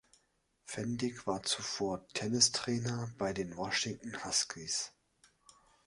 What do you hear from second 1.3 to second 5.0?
zuvor Tennistrainer bei den Washington Huskies.